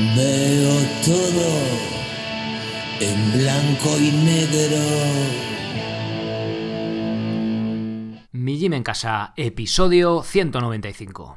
Veo 0.00 0.72
todo 1.04 1.48
en 3.00 3.32
blanco 3.38 3.98
y 3.98 4.10
negro. 4.24 4.78
Mi 8.32 8.58
Gym 8.58 8.72
en 8.72 8.82
Casa, 8.82 9.34
episodio 9.36 10.22
195. 10.22 11.36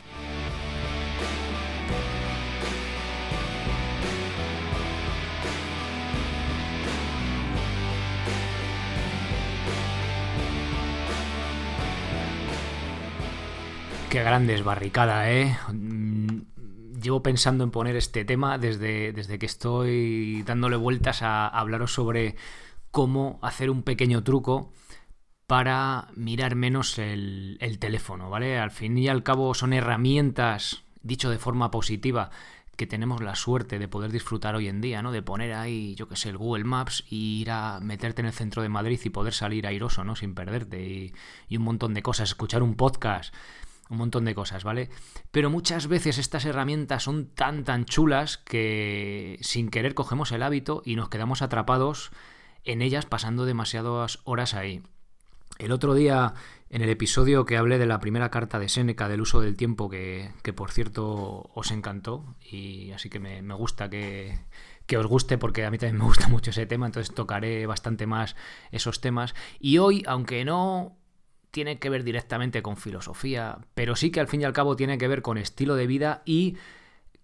Qué 14.11 14.21
grande 14.23 14.53
es 14.53 14.63
barricada, 14.65 15.31
¿eh? 15.31 15.57
Mm, 15.71 16.41
llevo 17.01 17.23
pensando 17.23 17.63
en 17.63 17.71
poner 17.71 17.95
este 17.95 18.25
tema 18.25 18.57
desde, 18.57 19.13
desde 19.13 19.39
que 19.39 19.45
estoy 19.45 20.43
dándole 20.43 20.75
vueltas 20.75 21.21
a, 21.21 21.47
hablaros 21.47 21.93
sobre 21.93 22.35
cómo 22.91 23.39
hacer 23.41 23.69
un 23.69 23.83
pequeño 23.83 24.21
truco 24.21 24.73
para 25.47 26.09
mirar 26.13 26.55
menos 26.55 26.99
el, 26.99 27.57
el, 27.61 27.79
teléfono, 27.79 28.29
¿vale? 28.29 28.59
Al 28.59 28.71
fin 28.71 28.97
y 28.97 29.07
al 29.07 29.23
cabo 29.23 29.53
son 29.53 29.71
herramientas, 29.71 30.83
dicho 31.01 31.29
de 31.29 31.39
forma 31.39 31.71
positiva, 31.71 32.31
que 32.75 32.87
tenemos 32.87 33.21
la 33.21 33.35
suerte 33.35 33.79
de 33.79 33.87
poder 33.87 34.11
disfrutar 34.11 34.55
hoy 34.55 34.67
en 34.67 34.81
día, 34.81 35.01
¿no? 35.01 35.13
De 35.13 35.21
poner 35.21 35.53
ahí, 35.53 35.95
yo 35.95 36.09
qué 36.09 36.17
sé, 36.17 36.27
el 36.27 36.37
Google 36.37 36.65
Maps 36.65 37.05
y 37.09 37.39
ir 37.39 37.51
a 37.51 37.79
meterte 37.79 38.21
en 38.21 38.25
el 38.25 38.33
centro 38.33 38.61
de 38.61 38.67
Madrid 38.67 38.99
y 39.05 39.09
poder 39.09 39.33
salir 39.33 39.65
airoso, 39.67 40.03
¿no? 40.03 40.17
Sin 40.17 40.35
perderte 40.35 41.13
y 41.47 41.55
un 41.55 41.63
montón 41.63 41.93
de 41.93 42.03
cosas, 42.03 42.27
escuchar 42.27 42.61
un 42.61 42.75
podcast 42.75 43.33
un 43.91 43.97
montón 43.97 44.25
de 44.25 44.33
cosas, 44.33 44.63
¿vale? 44.63 44.89
Pero 45.31 45.49
muchas 45.49 45.87
veces 45.87 46.17
estas 46.17 46.45
herramientas 46.45 47.03
son 47.03 47.27
tan 47.27 47.65
tan 47.65 47.85
chulas 47.85 48.37
que 48.37 49.37
sin 49.41 49.69
querer 49.69 49.93
cogemos 49.93 50.31
el 50.31 50.43
hábito 50.43 50.81
y 50.85 50.95
nos 50.95 51.09
quedamos 51.09 51.41
atrapados 51.41 52.11
en 52.63 52.81
ellas 52.81 53.05
pasando 53.05 53.45
demasiadas 53.45 54.19
horas 54.23 54.53
ahí. 54.53 54.81
El 55.59 55.73
otro 55.73 55.93
día, 55.93 56.33
en 56.69 56.81
el 56.81 56.89
episodio 56.89 57.45
que 57.45 57.57
hablé 57.57 57.77
de 57.77 57.85
la 57.85 57.99
primera 57.99 58.31
carta 58.31 58.57
de 58.57 58.69
Séneca 58.69 59.09
del 59.09 59.21
uso 59.21 59.41
del 59.41 59.57
tiempo, 59.57 59.89
que, 59.89 60.31
que 60.41 60.53
por 60.53 60.71
cierto 60.71 61.51
os 61.53 61.69
encantó, 61.71 62.35
y 62.41 62.91
así 62.91 63.09
que 63.09 63.19
me, 63.19 63.41
me 63.41 63.53
gusta 63.53 63.89
que, 63.89 64.39
que 64.87 64.97
os 64.97 65.05
guste 65.05 65.37
porque 65.37 65.65
a 65.65 65.69
mí 65.69 65.77
también 65.77 65.99
me 65.99 66.05
gusta 66.05 66.29
mucho 66.29 66.51
ese 66.51 66.65
tema, 66.65 66.85
entonces 66.85 67.13
tocaré 67.13 67.67
bastante 67.67 68.07
más 68.07 68.35
esos 68.71 69.01
temas. 69.01 69.35
Y 69.59 69.77
hoy, 69.79 70.03
aunque 70.07 70.45
no 70.45 70.97
tiene 71.51 71.79
que 71.79 71.89
ver 71.89 72.03
directamente 72.03 72.61
con 72.61 72.77
filosofía, 72.77 73.59
pero 73.73 73.95
sí 73.95 74.09
que 74.09 74.19
al 74.19 74.27
fin 74.27 74.41
y 74.41 74.45
al 74.45 74.53
cabo 74.53 74.75
tiene 74.75 74.97
que 74.97 75.07
ver 75.07 75.21
con 75.21 75.37
estilo 75.37 75.75
de 75.75 75.87
vida 75.87 76.21
y 76.25 76.57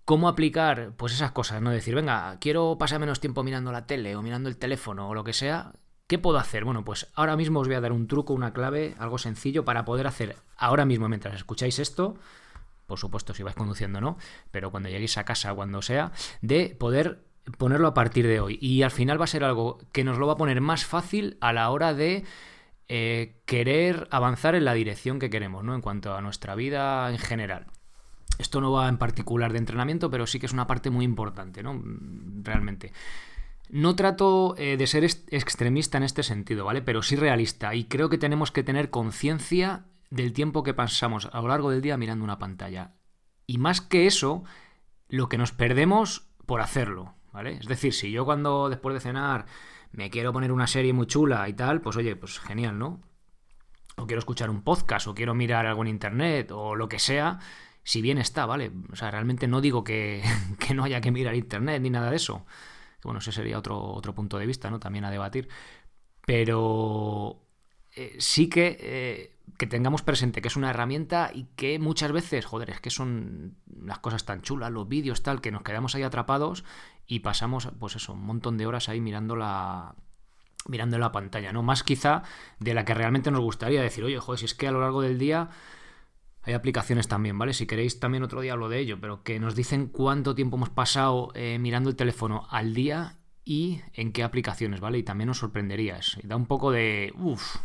cómo 0.05 0.27
aplicar 0.27 0.91
pues 0.95 1.13
esas 1.13 1.31
cosas, 1.31 1.61
no 1.61 1.71
decir, 1.71 1.95
venga, 1.95 2.37
quiero 2.39 2.77
pasar 2.77 2.99
menos 2.99 3.19
tiempo 3.19 3.43
mirando 3.43 3.71
la 3.71 3.87
tele 3.87 4.15
o 4.15 4.21
mirando 4.21 4.47
el 4.49 4.57
teléfono 4.57 5.09
o 5.09 5.13
lo 5.13 5.23
que 5.23 5.33
sea, 5.33 5.73
¿qué 6.07 6.19
puedo 6.19 6.37
hacer? 6.37 6.63
Bueno, 6.63 6.85
pues 6.85 7.07
ahora 7.13 7.35
mismo 7.35 7.59
os 7.59 7.67
voy 7.67 7.75
a 7.75 7.81
dar 7.81 7.91
un 7.91 8.07
truco, 8.07 8.33
una 8.33 8.53
clave, 8.53 8.95
algo 8.99 9.17
sencillo 9.17 9.65
para 9.65 9.85
poder 9.85 10.07
hacer 10.07 10.37
ahora 10.55 10.85
mismo 10.85 11.09
mientras 11.09 11.35
escucháis 11.35 11.79
esto, 11.79 12.15
por 12.85 12.99
supuesto 12.99 13.33
si 13.33 13.43
vais 13.43 13.55
conduciendo 13.55 13.99
no, 13.99 14.17
pero 14.51 14.71
cuando 14.71 14.89
lleguéis 14.89 15.17
a 15.17 15.25
casa, 15.25 15.53
cuando 15.53 15.81
sea, 15.81 16.11
de 16.41 16.75
poder 16.77 17.25
ponerlo 17.57 17.87
a 17.87 17.93
partir 17.93 18.27
de 18.27 18.39
hoy. 18.39 18.57
Y 18.61 18.83
al 18.83 18.91
final 18.91 19.19
va 19.19 19.25
a 19.25 19.27
ser 19.27 19.43
algo 19.43 19.79
que 19.91 20.03
nos 20.03 20.17
lo 20.17 20.27
va 20.27 20.33
a 20.33 20.37
poner 20.37 20.61
más 20.61 20.85
fácil 20.85 21.37
a 21.41 21.53
la 21.53 21.69
hora 21.69 21.93
de 21.93 22.23
eh, 22.89 23.41
querer 23.45 24.07
avanzar 24.11 24.55
en 24.55 24.65
la 24.65 24.73
dirección 24.73 25.19
que 25.19 25.29
queremos, 25.29 25.63
¿no? 25.63 25.75
En 25.75 25.81
cuanto 25.81 26.15
a 26.15 26.21
nuestra 26.21 26.55
vida 26.55 27.09
en 27.09 27.17
general. 27.17 27.67
Esto 28.39 28.61
no 28.61 28.71
va 28.71 28.87
en 28.87 28.97
particular 28.97 29.51
de 29.51 29.57
entrenamiento, 29.57 30.09
pero 30.09 30.27
sí 30.27 30.39
que 30.39 30.45
es 30.45 30.53
una 30.53 30.67
parte 30.67 30.89
muy 30.89 31.03
importante, 31.03 31.63
¿no? 31.63 31.81
Realmente. 32.43 32.93
No 33.69 33.95
trato 33.95 34.55
eh, 34.57 34.77
de 34.77 34.87
ser 34.87 35.03
extremista 35.03 35.97
en 35.97 36.03
este 36.03 36.23
sentido, 36.23 36.65
¿vale? 36.65 36.81
Pero 36.81 37.01
sí 37.01 37.15
realista. 37.15 37.75
Y 37.75 37.85
creo 37.85 38.09
que 38.09 38.17
tenemos 38.17 38.51
que 38.51 38.63
tener 38.63 38.89
conciencia 38.89 39.85
del 40.09 40.31
tiempo 40.31 40.63
que 40.63 40.73
pasamos 40.73 41.29
a 41.33 41.41
lo 41.41 41.49
largo 41.49 41.71
del 41.71 41.81
día 41.81 41.97
mirando 41.97 42.23
una 42.23 42.39
pantalla. 42.39 42.93
Y 43.45 43.57
más 43.57 43.81
que 43.81 44.07
eso, 44.07 44.43
lo 45.09 45.27
que 45.27 45.37
nos 45.37 45.51
perdemos 45.51 46.29
por 46.45 46.61
hacerlo, 46.61 47.15
¿vale? 47.33 47.57
Es 47.59 47.67
decir, 47.67 47.93
si 47.93 48.11
yo 48.11 48.23
cuando 48.23 48.69
después 48.69 48.93
de 48.93 49.01
cenar 49.01 49.45
me 49.97 50.11
quiero 50.11 50.31
poner 50.31 50.51
una 50.51 50.67
serie 50.67 50.93
muy 50.93 51.07
chula 51.07 51.49
y 51.49 51.53
tal, 51.53 51.81
pues 51.81 51.97
oye, 51.97 52.15
pues 52.15 52.39
genial, 52.39 52.77
¿no? 52.77 53.01
O 53.95 54.05
quiero 54.05 54.19
escuchar 54.19 54.51
un 54.51 54.61
podcast, 54.61 55.07
o 55.07 55.15
quiero 55.15 55.33
mirar 55.33 55.65
algo 55.65 55.81
en 55.81 55.87
internet, 55.87 56.51
o 56.51 56.75
lo 56.75 56.87
que 56.87 56.99
sea, 56.99 57.39
si 57.83 58.03
bien 58.03 58.19
está, 58.19 58.45
¿vale? 58.45 58.71
O 58.91 58.95
sea, 58.95 59.09
realmente 59.09 59.47
no 59.47 59.59
digo 59.59 59.83
que, 59.83 60.21
que 60.59 60.75
no 60.75 60.83
haya 60.83 61.01
que 61.01 61.09
mirar 61.09 61.33
internet 61.33 61.81
ni 61.81 61.89
nada 61.89 62.11
de 62.11 62.17
eso. 62.17 62.45
Bueno, 63.03 63.19
ese 63.19 63.31
sería 63.31 63.57
otro, 63.57 63.81
otro 63.81 64.13
punto 64.13 64.37
de 64.37 64.45
vista, 64.45 64.69
¿no? 64.69 64.79
También 64.79 65.03
a 65.03 65.09
debatir. 65.09 65.49
Pero 66.27 67.41
eh, 67.95 68.17
sí 68.19 68.49
que, 68.49 68.77
eh, 68.79 69.39
que 69.57 69.65
tengamos 69.65 70.03
presente 70.03 70.43
que 70.43 70.49
es 70.49 70.55
una 70.55 70.69
herramienta 70.69 71.31
y 71.33 71.45
que 71.55 71.79
muchas 71.79 72.11
veces, 72.11 72.45
joder, 72.45 72.69
es 72.69 72.81
que 72.81 72.91
son 72.91 73.55
las 73.81 73.97
cosas 73.97 74.25
tan 74.25 74.43
chulas, 74.43 74.71
los 74.71 74.87
vídeos 74.87 75.23
tal, 75.23 75.41
que 75.41 75.51
nos 75.51 75.63
quedamos 75.63 75.95
ahí 75.95 76.03
atrapados 76.03 76.65
y 77.07 77.19
pasamos, 77.19 77.69
pues 77.79 77.95
eso, 77.95 78.13
un 78.13 78.25
montón 78.25 78.57
de 78.57 78.65
horas 78.65 78.89
ahí 78.89 78.99
mirando 78.99 79.35
la, 79.35 79.95
mirando 80.67 80.99
la 80.99 81.11
pantalla, 81.11 81.53
¿no? 81.53 81.63
Más 81.63 81.83
quizá 81.83 82.23
de 82.59 82.73
la 82.73 82.85
que 82.85 82.93
realmente 82.93 83.31
nos 83.31 83.41
gustaría 83.41 83.81
decir, 83.81 84.03
oye, 84.03 84.19
joder, 84.19 84.39
si 84.39 84.45
es 84.45 84.53
que 84.53 84.67
a 84.67 84.71
lo 84.71 84.81
largo 84.81 85.01
del 85.01 85.17
día 85.17 85.49
hay 86.43 86.53
aplicaciones 86.53 87.07
también, 87.07 87.37
¿vale? 87.37 87.53
Si 87.53 87.65
queréis 87.65 87.99
también 87.99 88.23
otro 88.23 88.41
día 88.41 88.53
hablo 88.53 88.69
de 88.69 88.79
ello, 88.79 88.99
pero 88.99 89.23
que 89.23 89.39
nos 89.39 89.55
dicen 89.55 89.87
cuánto 89.87 90.35
tiempo 90.35 90.57
hemos 90.57 90.69
pasado 90.69 91.31
eh, 91.33 91.57
mirando 91.59 91.89
el 91.89 91.95
teléfono 91.95 92.47
al 92.49 92.73
día 92.73 93.17
y 93.43 93.81
en 93.93 94.11
qué 94.11 94.23
aplicaciones, 94.23 94.79
¿vale? 94.79 94.97
Y 94.97 95.03
también 95.03 95.27
nos 95.27 95.39
sorprenderías. 95.39 96.17
Da 96.23 96.35
un 96.35 96.45
poco 96.45 96.71
de... 96.71 97.13
Uf, 97.17 97.57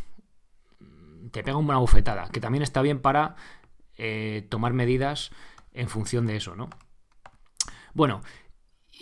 te 1.30 1.42
pega 1.42 1.56
una 1.56 1.78
bufetada, 1.78 2.28
que 2.28 2.40
también 2.40 2.62
está 2.62 2.82
bien 2.82 3.00
para 3.00 3.36
eh, 3.98 4.46
tomar 4.48 4.72
medidas 4.72 5.30
en 5.72 5.88
función 5.88 6.26
de 6.26 6.36
eso, 6.36 6.56
¿no? 6.56 6.68
Bueno, 7.94 8.22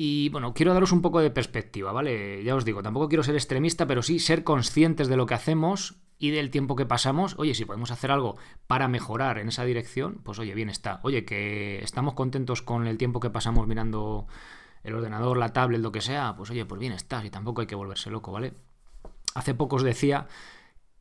y 0.02 0.30
bueno, 0.30 0.54
quiero 0.54 0.72
daros 0.72 0.92
un 0.92 1.02
poco 1.02 1.20
de 1.20 1.30
perspectiva, 1.30 1.92
¿vale? 1.92 2.42
Ya 2.42 2.56
os 2.56 2.64
digo, 2.64 2.82
tampoco 2.82 3.10
quiero 3.10 3.22
ser 3.22 3.34
extremista, 3.34 3.86
pero 3.86 4.00
sí 4.00 4.18
ser 4.18 4.44
conscientes 4.44 5.08
de 5.08 5.16
lo 5.18 5.26
que 5.26 5.34
hacemos 5.34 5.96
y 6.16 6.30
del 6.30 6.50
tiempo 6.50 6.74
que 6.74 6.86
pasamos. 6.86 7.34
Oye, 7.38 7.52
si 7.52 7.66
podemos 7.66 7.90
hacer 7.90 8.10
algo 8.10 8.38
para 8.66 8.88
mejorar 8.88 9.36
en 9.36 9.48
esa 9.48 9.62
dirección, 9.66 10.22
pues 10.24 10.38
oye, 10.38 10.54
bien 10.54 10.70
está. 10.70 11.00
Oye, 11.02 11.26
que 11.26 11.84
estamos 11.84 12.14
contentos 12.14 12.62
con 12.62 12.86
el 12.86 12.96
tiempo 12.96 13.20
que 13.20 13.28
pasamos 13.28 13.66
mirando 13.66 14.26
el 14.84 14.94
ordenador, 14.94 15.36
la 15.36 15.52
tablet, 15.52 15.82
lo 15.82 15.92
que 15.92 16.00
sea, 16.00 16.34
pues 16.34 16.48
oye, 16.48 16.64
pues 16.64 16.80
bien 16.80 16.94
está, 16.94 17.22
y 17.22 17.28
tampoco 17.28 17.60
hay 17.60 17.66
que 17.66 17.74
volverse 17.74 18.08
loco, 18.08 18.32
¿vale? 18.32 18.54
Hace 19.34 19.52
poco 19.52 19.76
os 19.76 19.82
decía 19.82 20.28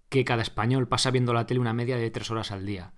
que 0.10 0.26
cada 0.26 0.42
español 0.42 0.90
pasa 0.90 1.10
viendo 1.10 1.32
la 1.32 1.46
tele 1.46 1.62
una 1.62 1.72
media 1.72 1.96
de 1.96 2.12
tres 2.12 2.32
horas 2.32 2.52
al 2.52 2.66
día. 2.66 2.92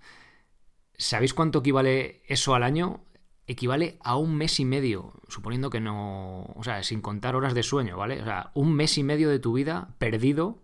¿Sabéis 0.94 1.32
cuánto 1.32 1.60
equivale 1.60 2.24
eso 2.26 2.56
al 2.56 2.64
año? 2.64 3.04
Equivale 3.46 3.98
a 4.02 4.16
un 4.16 4.36
mes 4.36 4.60
y 4.60 4.64
medio, 4.64 5.14
suponiendo 5.28 5.68
que 5.68 5.80
no. 5.80 6.44
O 6.54 6.62
sea, 6.62 6.82
sin 6.82 7.00
contar 7.00 7.34
horas 7.34 7.54
de 7.54 7.62
sueño, 7.62 7.96
¿vale? 7.96 8.20
O 8.22 8.24
sea, 8.24 8.52
un 8.54 8.74
mes 8.74 8.96
y 8.98 9.02
medio 9.02 9.28
de 9.28 9.38
tu 9.38 9.52
vida 9.52 9.94
perdido 9.98 10.62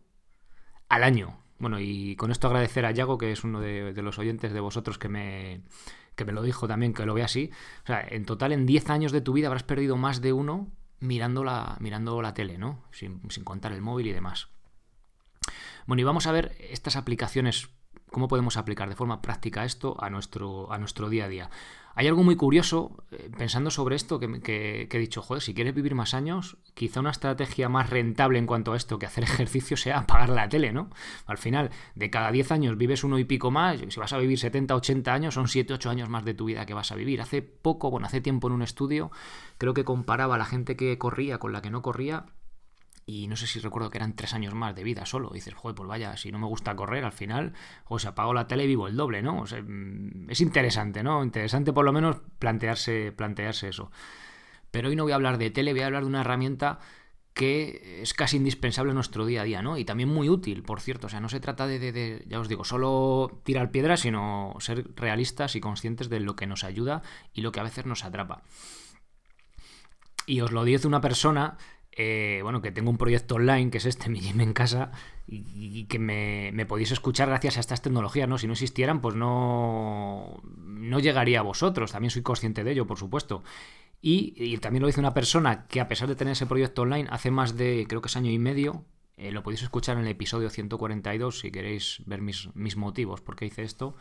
al 0.88 1.02
año. 1.02 1.38
Bueno, 1.58 1.80
y 1.80 2.14
con 2.16 2.30
esto 2.30 2.46
agradecer 2.46 2.86
a 2.86 2.92
Yago, 2.92 3.19
que 3.19 3.32
es 3.32 3.42
uno 3.42 3.60
de, 3.60 3.92
los 4.00 4.19
oyentes 4.19 4.52
de 4.52 4.60
vosotros 4.60 4.96
que 4.96 5.08
me, 5.08 5.62
que 6.14 6.25
me 6.25 6.32
lo 6.32 6.42
dijo 6.42 6.69
también, 6.69 6.94
que 6.94 7.04
lo 7.04 7.14
ve 7.14 7.25
así. 7.25 7.50
O 7.82 7.86
sea, 7.86 8.06
en 8.08 8.25
total 8.25 8.52
en 8.52 8.64
10 8.64 8.90
años 8.90 9.12
de 9.12 9.20
tu 9.20 9.32
vida 9.32 9.48
habrás 9.48 9.64
perdido 9.64 9.96
más 9.96 10.20
de 10.20 10.32
uno 10.32 10.69
mirando 11.00 11.42
la, 11.42 11.76
mirando 11.81 12.22
la 12.22 12.34
tele, 12.34 12.58
¿no? 12.58 12.84
Sin, 12.92 13.28
sin 13.31 13.42
contar 13.42 13.72
el 13.72 13.81
móvil 13.81 14.06
y 14.06 14.12
demás. 14.12 14.48
Bueno, 15.86 16.00
y 16.00 16.04
vamos 16.04 16.28
a 16.28 16.32
ver 16.32 16.56
estas 16.60 16.94
aplicaciones 16.94 17.70
cómo 18.10 18.28
podemos 18.28 18.56
aplicar 18.56 18.88
de 18.88 18.96
forma 18.96 19.22
práctica 19.22 19.64
esto 19.64 19.96
a 20.02 20.10
nuestro, 20.10 20.72
a 20.72 20.78
nuestro 20.78 21.08
día 21.08 21.24
a 21.24 21.28
día. 21.28 21.50
Hay 21.98 22.06
algo 22.06 22.22
muy 22.22 22.36
curioso, 22.36 22.92
eh, 23.10 23.28
pensando 23.36 23.72
sobre 23.72 23.96
esto, 23.96 24.20
que, 24.20 24.88
he 24.88 24.98
dicho, 24.98 25.20
joder, 25.20 25.42
si 25.42 25.52
quieres 25.52 25.74
vivir 25.74 25.96
más 25.96 26.14
años, 26.14 26.56
quizá 26.74 27.00
una 27.00 27.10
estrategia 27.10 27.68
más 27.68 27.90
rentable 27.90 28.38
en 28.38 28.46
cuanto 28.46 28.72
a 28.72 28.76
esto 28.76 29.00
que 29.00 29.06
hacer 29.06 29.24
ejercicio 29.24 29.76
sea 29.76 29.98
apagar 29.98 30.28
la 30.28 30.48
tele, 30.48 30.72
¿no? 30.72 30.90
Al 31.26 31.38
final, 31.38 31.70
de 31.96 32.08
cada 32.08 32.30
10 32.30 32.52
años 32.52 32.78
vives 32.78 33.02
uno 33.02 33.18
y 33.18 33.24
pico 33.24 33.50
más, 33.50 33.80
si 33.88 33.98
vas 33.98 34.12
a 34.12 34.18
vivir 34.18 34.38
70, 34.38 34.76
80 34.76 35.12
años, 35.12 35.34
son 35.34 35.48
7, 35.48 35.74
8 35.74 35.90
años 35.90 36.08
más 36.08 36.24
de 36.24 36.34
tu 36.34 36.44
vida 36.44 36.66
que 36.66 36.74
vas 36.74 36.92
a 36.92 36.94
vivir. 36.94 37.20
Hace 37.20 37.42
poco, 37.42 37.90
bueno, 37.90 38.06
hace 38.06 38.20
tiempo 38.20 38.46
en 38.46 38.52
un 38.52 38.62
estudio, 38.62 39.10
creo 39.58 39.74
que 39.74 39.82
comparaba 39.82 40.36
a 40.36 40.38
la 40.38 40.44
gente 40.44 40.76
que 40.76 40.96
corría 40.98 41.38
con 41.38 41.50
la 41.50 41.62
que 41.62 41.70
no 41.70 41.82
corría 41.82 42.26
y 43.08 43.26
no 43.26 43.37
sé 43.37 43.46
si 43.46 43.58
recuerdo 43.58 43.88
que 43.88 43.96
eran 43.96 44.14
tres 44.14 44.34
años 44.34 44.55
más 44.55 44.76
de 44.76 44.84
vida 44.84 45.06
solo. 45.06 45.31
Y 45.31 45.37
dices, 45.37 45.55
joder, 45.55 45.75
pues 45.75 45.88
vaya, 45.88 46.14
si 46.19 46.31
no 46.31 46.38
me 46.38 46.46
gusta 46.46 46.76
correr, 46.76 47.06
al 47.06 47.12
final, 47.12 47.55
o 47.87 47.99
se 47.99 48.06
apago 48.06 48.34
la 48.34 48.46
tele 48.46 48.64
y 48.64 48.66
vivo 48.66 48.87
el 48.87 48.96
doble, 48.96 49.22
¿no? 49.22 49.40
O 49.40 49.46
sea, 49.46 49.62
mm, 49.62 50.28
es 50.28 50.43
interesante, 50.43 51.02
¿no? 51.02 51.25
Interesante 51.25 51.72
por 51.72 51.87
lo 51.87 51.93
menos 51.94 52.19
plantearse, 52.38 53.10
plantearse 53.12 53.70
eso. 53.70 53.90
Pero 54.70 54.90
hoy 54.90 54.96
no 54.96 55.05
voy 55.05 55.12
a 55.12 55.14
hablar 55.14 55.38
de 55.38 55.50
tele, 55.50 55.72
voy 55.72 55.81
a 55.81 55.87
hablar 55.87 56.02
de 56.02 56.08
una 56.08 56.20
herramienta 56.20 56.81
que 57.32 58.02
es 58.02 58.12
casi 58.12 58.37
indispensable 58.37 58.90
en 58.90 58.96
nuestro 58.96 59.25
día 59.25 59.40
a 59.40 59.44
día, 59.44 59.62
¿no? 59.62 59.78
Y 59.78 59.87
también 59.87 60.10
muy 60.10 60.28
útil, 60.28 60.62
por 60.62 60.82
cierto. 60.82 61.06
O 61.06 61.10
sea, 61.10 61.20
no 61.20 61.31
se 61.31 61.40
trata 61.40 61.66
de, 61.66 61.78
de, 61.78 62.26
ya 62.26 62.40
os 62.40 62.49
digo, 62.49 62.64
solo 62.64 63.40
tirar 63.43 63.70
piedras, 63.70 64.00
sino 64.00 64.55
ser 64.58 64.84
realistas 64.96 65.56
y 65.56 65.60
conscientes 65.60 66.10
de 66.10 66.20
lo 66.20 66.37
que 66.37 66.46
nos 66.46 66.62
ayuda 66.62 67.00
y 67.32 67.40
lo 67.40 67.52
que 67.52 67.60
a 67.60 67.62
veces 67.62 67.87
nos 67.87 68.05
atrapa. 68.05 68.43
Y 70.26 70.43
os 70.43 70.52
lo 70.52 70.62
dice 70.64 70.87
una 70.87 71.00
persona 71.00 71.56
eh, 72.00 72.38
bueno, 72.44 72.62
que 72.62 72.70
tengo 72.70 72.90
un 72.90 72.96
proyecto 72.96 73.34
online, 73.34 73.70
que 73.70 73.78
es 73.78 73.84
este, 73.84 74.08
mi 74.08 74.20
gym 74.20 74.40
en 74.40 74.52
casa, 74.52 74.92
y, 75.26 75.84
que 75.86 75.98
me, 75.98 76.64
podéis 76.66 76.92
escuchar 76.92 77.28
gracias 77.28 77.56
a 77.56 77.60
estas 77.60 77.82
tecnologías, 77.82 78.28
¿no? 78.28 78.38
Si 78.38 78.46
no 78.46 78.52
existieran, 78.52 79.00
pues 79.00 79.16
no, 79.16 80.40
no 80.56 81.00
llegaría 81.00 81.40
a 81.40 81.42
vosotros, 81.42 81.90
también 81.90 82.10
soy 82.10 82.22
consciente 82.22 82.62
de 82.62 82.70
ello, 82.70 82.86
por 82.86 82.98
supuesto. 82.98 83.42
Y, 84.00 84.56
también 84.58 84.82
lo 84.82 84.86
dice 84.86 85.00
una 85.00 85.12
persona 85.12 85.66
que 85.66 85.80
a 85.80 85.88
pesar 85.88 86.08
de 86.08 86.14
tener 86.14 86.32
ese 86.32 86.46
proyecto 86.46 86.82
online, 86.82 87.08
hace 87.10 87.32
más 87.32 87.56
de, 87.56 87.84
creo 87.88 88.00
que 88.00 88.06
es 88.06 88.16
año 88.16 88.30
y 88.30 88.38
medio, 88.38 88.84
eh, 89.16 89.32
lo 89.32 89.42
podéis 89.42 89.62
escuchar 89.62 89.96
en 89.96 90.04
el 90.04 90.08
episodio 90.08 90.50
142 90.50 91.40
si 91.40 91.50
queréis 91.50 92.02
ver 92.06 92.22
mis, 92.22 92.54
mis 92.54 92.76
motivos 92.76 93.20
por 93.20 93.34
qué 93.34 93.46
hice 93.46 93.64
esto, 93.64 93.96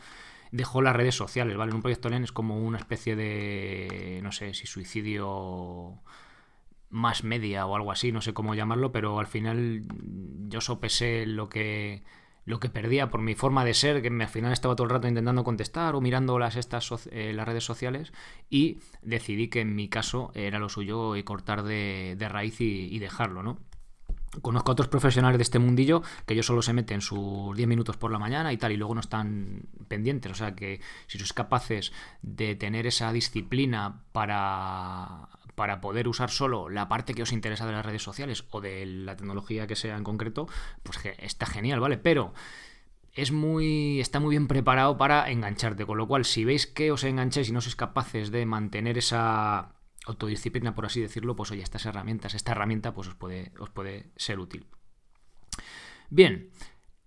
dejó 0.52 0.82
las 0.82 0.94
redes 0.94 1.16
sociales, 1.16 1.56
¿vale? 1.56 1.74
Un 1.74 1.82
proyecto 1.82 2.06
online 2.06 2.26
es 2.26 2.32
como 2.32 2.58
una 2.58 2.78
especie 2.78 3.16
de, 3.16 4.20
no 4.22 4.30
sé, 4.30 4.54
si 4.54 4.68
suicidio 4.68 6.00
más 6.90 7.24
media 7.24 7.66
o 7.66 7.76
algo 7.76 7.92
así, 7.92 8.12
no 8.12 8.20
sé 8.20 8.32
cómo 8.32 8.54
llamarlo, 8.54 8.92
pero 8.92 9.18
al 9.20 9.26
final 9.26 9.82
yo 10.48 10.60
sopesé 10.60 11.26
lo 11.26 11.48
que 11.48 12.02
lo 12.48 12.60
que 12.60 12.70
perdía 12.70 13.10
por 13.10 13.20
mi 13.20 13.34
forma 13.34 13.62
de 13.62 13.74
ser, 13.74 14.00
que 14.00 14.08
al 14.08 14.28
final 14.28 14.52
estaba 14.52 14.74
todo 14.74 14.86
el 14.86 14.90
rato 14.90 15.06
intentando 15.06 15.44
contestar 15.44 15.94
o 15.94 16.00
mirando 16.00 16.38
las, 16.38 16.56
estas, 16.56 17.06
eh, 17.12 17.34
las 17.34 17.46
redes 17.46 17.62
sociales 17.62 18.10
y 18.48 18.78
decidí 19.02 19.48
que 19.48 19.60
en 19.60 19.74
mi 19.74 19.88
caso 19.88 20.32
era 20.34 20.58
lo 20.58 20.70
suyo 20.70 21.14
y 21.16 21.24
cortar 21.24 21.62
de, 21.62 22.16
raíz 22.18 22.58
y, 22.62 22.98
dejarlo, 22.98 23.42
¿no? 23.42 23.58
Conozco 24.42 24.70
a 24.70 24.74
otros 24.74 24.88
profesionales 24.88 25.38
de 25.38 25.42
este 25.42 25.58
mundillo 25.58 26.02
que 26.26 26.34
ellos 26.34 26.46
solo 26.46 26.62
se 26.62 26.72
meten 26.72 27.00
sus 27.00 27.56
10 27.56 27.68
minutos 27.68 27.96
por 27.96 28.12
la 28.12 28.18
mañana 28.18 28.52
y 28.52 28.56
tal, 28.58 28.72
y 28.72 28.76
luego 28.76 28.94
no 28.94 29.00
están 29.00 29.62
pendientes. 29.88 30.32
O 30.32 30.34
sea 30.34 30.54
que 30.54 30.80
si 31.06 31.18
sois 31.18 31.32
capaces 31.32 31.92
de 32.22 32.54
tener 32.54 32.86
esa 32.86 33.12
disciplina 33.12 34.02
para 34.12 35.28
para 35.54 35.80
poder 35.80 36.06
usar 36.06 36.30
solo 36.30 36.68
la 36.68 36.88
parte 36.88 37.14
que 37.14 37.22
os 37.22 37.32
interesa 37.32 37.66
de 37.66 37.72
las 37.72 37.84
redes 37.84 38.00
sociales 38.00 38.44
o 38.52 38.60
de 38.60 38.86
la 38.86 39.16
tecnología 39.16 39.66
que 39.66 39.74
sea 39.74 39.96
en 39.96 40.04
concreto, 40.04 40.46
pues 40.84 41.00
está 41.18 41.46
genial, 41.46 41.80
¿vale? 41.80 41.98
Pero 41.98 42.32
es 43.12 43.32
muy. 43.32 43.98
está 43.98 44.20
muy 44.20 44.30
bien 44.30 44.46
preparado 44.46 44.96
para 44.96 45.28
engancharte. 45.28 45.84
Con 45.84 45.98
lo 45.98 46.06
cual, 46.06 46.24
si 46.24 46.44
veis 46.44 46.68
que 46.68 46.92
os 46.92 47.02
enganchéis 47.02 47.48
y 47.48 47.52
no 47.52 47.60
sois 47.60 47.74
capaces 47.74 48.30
de 48.30 48.46
mantener 48.46 48.96
esa 48.96 49.74
autodisciplina, 50.08 50.74
por 50.74 50.86
así 50.86 51.00
decirlo, 51.00 51.36
pues 51.36 51.50
oye, 51.50 51.62
estas 51.62 51.86
herramientas, 51.86 52.34
esta 52.34 52.52
herramienta, 52.52 52.94
pues 52.94 53.08
os 53.08 53.14
puede, 53.14 53.52
os 53.58 53.70
puede 53.70 54.10
ser 54.16 54.38
útil. 54.38 54.66
Bien. 56.10 56.50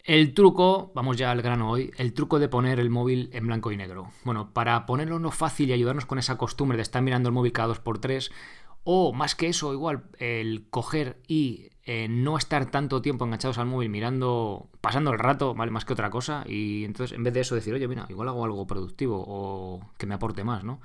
El 0.03 0.33
truco, 0.33 0.91
vamos 0.95 1.17
ya 1.17 1.29
al 1.29 1.43
grano 1.43 1.69
hoy, 1.69 1.91
el 1.97 2.13
truco 2.13 2.39
de 2.39 2.49
poner 2.49 2.79
el 2.79 2.89
móvil 2.89 3.29
en 3.33 3.45
blanco 3.45 3.71
y 3.71 3.77
negro. 3.77 4.11
Bueno, 4.23 4.51
para 4.51 4.87
ponerlo 4.87 5.19
no 5.19 5.29
fácil 5.29 5.69
y 5.69 5.73
ayudarnos 5.73 6.07
con 6.07 6.17
esa 6.17 6.39
costumbre 6.39 6.75
de 6.75 6.81
estar 6.81 7.03
mirando 7.03 7.29
el 7.29 7.33
móvil 7.33 7.51
cada 7.51 7.67
dos 7.67 7.79
por 7.79 7.99
tres, 7.99 8.31
o 8.83 9.13
más 9.13 9.35
que 9.35 9.47
eso, 9.47 9.73
igual, 9.73 10.05
el 10.17 10.67
coger 10.71 11.21
y 11.27 11.69
eh, 11.83 12.07
no 12.09 12.37
estar 12.37 12.71
tanto 12.71 13.01
tiempo 13.01 13.25
enganchados 13.25 13.59
al 13.59 13.67
móvil 13.67 13.89
mirando, 13.89 14.69
pasando 14.81 15.11
el 15.11 15.19
rato, 15.19 15.53
¿vale? 15.53 15.71
Más 15.71 15.85
que 15.85 15.93
otra 15.93 16.09
cosa. 16.09 16.43
Y 16.47 16.83
entonces, 16.83 17.15
en 17.15 17.23
vez 17.23 17.33
de 17.33 17.41
eso, 17.41 17.53
decir, 17.53 17.73
oye, 17.73 17.87
mira, 17.87 18.07
igual 18.09 18.27
hago 18.27 18.43
algo 18.43 18.65
productivo 18.65 19.23
o 19.27 19.91
que 19.99 20.07
me 20.07 20.15
aporte 20.15 20.43
más, 20.43 20.63
¿no? 20.63 20.81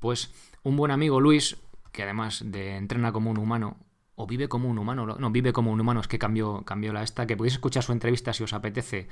Pues 0.00 0.32
un 0.62 0.76
buen 0.76 0.90
amigo, 0.90 1.20
Luis, 1.20 1.56
que 1.92 2.02
además 2.02 2.42
de 2.44 2.76
entrena 2.76 3.12
como 3.12 3.30
un 3.30 3.38
humano, 3.38 3.76
o 4.14 4.26
vive 4.26 4.48
como 4.48 4.68
un 4.68 4.78
humano, 4.78 5.06
no, 5.06 5.30
vive 5.30 5.52
como 5.52 5.70
un 5.70 5.80
humano, 5.80 6.00
es 6.00 6.08
que 6.08 6.18
cambió, 6.18 6.62
cambió 6.64 6.92
la 6.92 7.02
esta, 7.02 7.26
que 7.26 7.36
podéis 7.36 7.54
escuchar 7.54 7.82
su 7.82 7.92
entrevista 7.92 8.32
si 8.32 8.42
os 8.42 8.52
apetece 8.52 9.08